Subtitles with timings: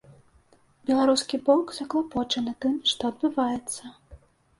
[0.89, 3.83] Беларускі бок заклапочаны тым, што адбываецца.